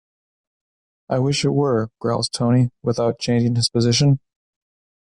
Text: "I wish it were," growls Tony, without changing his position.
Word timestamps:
"I 1.09 1.19
wish 1.19 1.45
it 1.45 1.51
were," 1.51 1.91
growls 1.99 2.27
Tony, 2.27 2.71
without 2.81 3.19
changing 3.19 3.55
his 3.55 3.69
position. 3.69 4.19